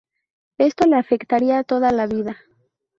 Esto 0.57 0.87
le 0.87 0.95
afectaría 0.95 1.63
toda 1.63 1.91
la 1.91 2.07
vida. 2.07 2.35